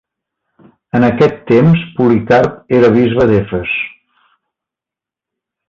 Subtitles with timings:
[0.99, 3.77] En aquest temps Policarp era bisbe d'Efes.